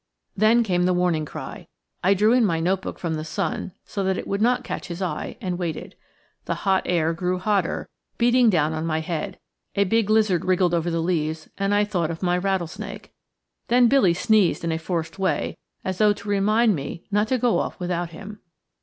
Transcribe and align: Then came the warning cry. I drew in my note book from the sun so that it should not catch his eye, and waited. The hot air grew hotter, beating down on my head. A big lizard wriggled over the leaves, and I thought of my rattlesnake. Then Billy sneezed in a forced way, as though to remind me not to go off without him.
Then 0.35 0.63
came 0.63 0.85
the 0.85 0.95
warning 0.95 1.25
cry. 1.25 1.67
I 2.03 2.15
drew 2.15 2.33
in 2.33 2.43
my 2.43 2.59
note 2.59 2.81
book 2.81 2.97
from 2.97 3.13
the 3.13 3.23
sun 3.23 3.73
so 3.85 4.03
that 4.03 4.17
it 4.17 4.25
should 4.27 4.41
not 4.41 4.63
catch 4.63 4.87
his 4.87 4.99
eye, 4.99 5.37
and 5.39 5.59
waited. 5.59 5.93
The 6.45 6.65
hot 6.65 6.81
air 6.87 7.13
grew 7.13 7.37
hotter, 7.37 7.87
beating 8.17 8.49
down 8.49 8.73
on 8.73 8.83
my 8.83 9.01
head. 9.01 9.37
A 9.75 9.83
big 9.83 10.09
lizard 10.09 10.43
wriggled 10.43 10.73
over 10.73 10.89
the 10.89 11.03
leaves, 11.03 11.49
and 11.55 11.71
I 11.71 11.83
thought 11.85 12.09
of 12.09 12.23
my 12.23 12.35
rattlesnake. 12.35 13.13
Then 13.67 13.87
Billy 13.89 14.15
sneezed 14.15 14.63
in 14.63 14.71
a 14.71 14.79
forced 14.79 15.19
way, 15.19 15.55
as 15.85 15.99
though 15.99 16.13
to 16.13 16.27
remind 16.29 16.73
me 16.75 17.03
not 17.11 17.27
to 17.27 17.37
go 17.37 17.59
off 17.59 17.79
without 17.79 18.09
him. 18.09 18.39